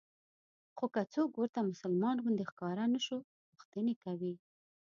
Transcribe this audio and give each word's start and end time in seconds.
خو 0.77 0.85
که 0.93 1.01
څوک 1.13 1.29
ورته 1.35 1.59
مسلمان 1.71 2.15
غوندې 2.23 2.43
ښکاره 2.51 2.85
نه 2.93 2.99
شو 3.05 3.17
پوښتنې 3.49 3.93
کوي. 4.03 4.33